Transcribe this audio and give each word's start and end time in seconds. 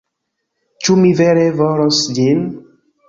Ĉu 0.87 0.95
mi 1.01 1.11
vere 1.19 1.43
volos 1.59 2.01
ĝin? 2.19 2.43